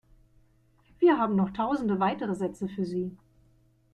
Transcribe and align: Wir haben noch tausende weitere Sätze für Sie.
Wir 0.97 1.19
haben 1.19 1.35
noch 1.35 1.51
tausende 1.51 1.99
weitere 1.99 2.33
Sätze 2.33 2.67
für 2.67 2.85
Sie. 2.85 3.15